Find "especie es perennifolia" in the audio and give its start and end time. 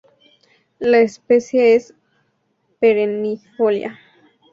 1.01-3.99